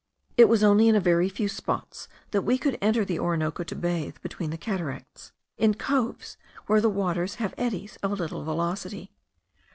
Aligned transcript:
It 0.35 0.49
was 0.49 0.63
only 0.63 0.87
in 0.87 0.95
a 0.95 0.99
very 0.99 1.29
few 1.29 1.47
spots 1.47 2.07
that 2.31 2.41
we 2.41 2.57
could 2.57 2.75
enter 2.81 3.05
the 3.05 3.19
Orinoco 3.19 3.61
to 3.63 3.75
bathe, 3.75 4.15
between 4.23 4.49
the 4.49 4.57
two 4.57 4.65
cataracts, 4.71 5.31
in 5.59 5.75
coves 5.75 6.37
where 6.65 6.81
the 6.81 6.89
waters 6.89 7.35
have 7.35 7.53
eddies 7.55 7.97
of 8.01 8.19
little 8.19 8.43
velocity. 8.43 9.11